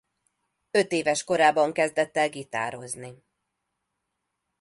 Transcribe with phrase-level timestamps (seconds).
[0.71, 3.23] Ötéves korában kezdett el gitározni.